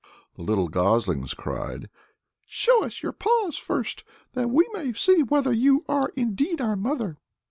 The 0.35 0.41
little 0.41 0.67
goslings 0.67 1.35
cried, 1.35 1.87
"Show 2.47 2.83
us 2.83 3.03
your 3.03 3.11
paws 3.11 3.55
first, 3.59 4.03
that 4.33 4.49
we 4.49 4.67
may 4.73 4.93
see 4.93 5.21
whether 5.21 5.53
you 5.53 5.85
are 5.87 6.11
indeed 6.15 6.59
our 6.59 6.75
mother." 6.75 7.17